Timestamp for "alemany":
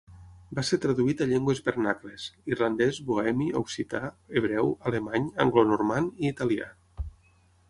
4.93-5.29